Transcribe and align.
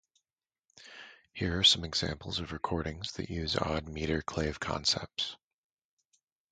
Here 1.31 1.59
are 1.59 1.63
some 1.63 1.83
examples 1.85 2.39
of 2.39 2.51
recordings 2.53 3.11
that 3.11 3.29
use 3.29 3.55
odd 3.55 3.87
meter 3.87 4.23
clave 4.23 4.59
concepts. 4.59 5.37